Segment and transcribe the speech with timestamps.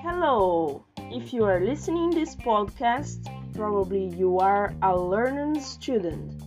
[0.00, 0.82] Hello!
[0.96, 6.42] If you are listening this podcast, probably you are a learning student.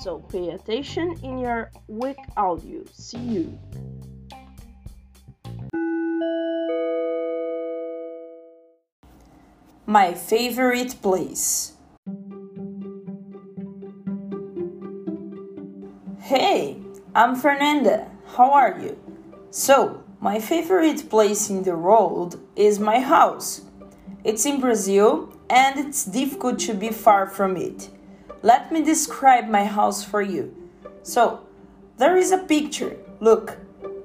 [0.00, 2.82] So pay attention in your week audio.
[2.92, 3.58] See you.
[9.84, 11.74] My favorite place.
[16.20, 16.78] Hey,
[17.12, 18.08] I'm Fernanda.
[18.36, 18.96] How are you?
[19.50, 23.62] So, my favorite place in the world is my house.
[24.22, 27.90] It's in Brazil and it's difficult to be far from it.
[28.42, 30.54] Let me describe my house for you.
[31.02, 31.40] So,
[31.96, 32.96] there is a picture.
[33.18, 33.58] Look,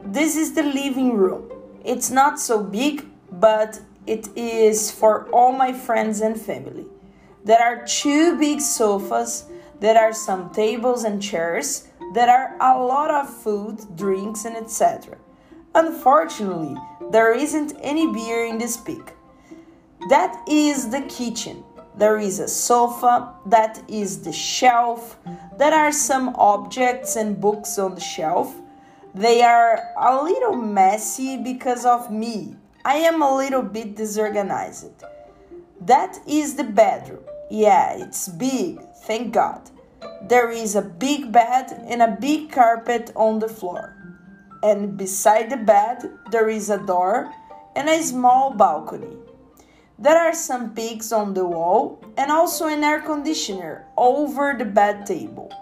[0.04, 1.52] this is the living room.
[1.84, 6.88] It's not so big, but it is for all my friends and family.
[7.44, 9.46] There are two big sofas,
[9.80, 15.18] there are some tables and chairs, there are a lot of food, drinks, and etc.
[15.76, 16.74] Unfortunately,
[17.12, 19.14] there isn't any beer in this pic.
[20.10, 21.66] That is the kitchen.
[21.98, 25.18] There is a sofa, that is the shelf.
[25.58, 28.56] There are some objects and books on the shelf.
[29.14, 32.56] They are a little messy because of me.
[32.86, 35.04] I am a little bit disorganized.
[35.82, 37.24] That is the bedroom.
[37.52, 39.70] Yeah, it's big, thank God.
[40.28, 43.96] There is a big bed and a big carpet on the floor.
[44.64, 47.32] And beside the bed, there is a door
[47.76, 49.18] and a small balcony.
[50.00, 55.06] There are some pigs on the wall and also an air conditioner over the bed
[55.06, 55.54] table.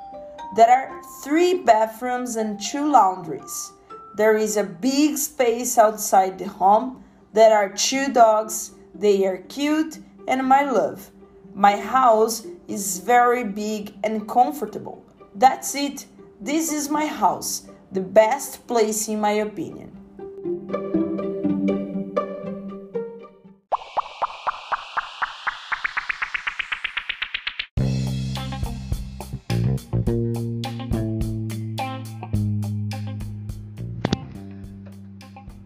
[0.55, 3.73] There are three bathrooms and two laundries.
[4.15, 7.03] There is a big space outside the home.
[7.33, 8.71] There are two dogs.
[8.95, 11.11] They are cute and my love.
[11.55, 15.05] My house is very big and comfortable.
[15.35, 16.05] That's it.
[16.41, 19.91] This is my house, the best place in my opinion.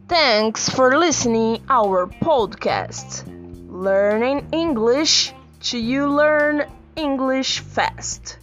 [0.09, 3.23] Thanks for listening our podcast.
[3.69, 5.33] Learning English
[5.79, 8.37] you learn English fast.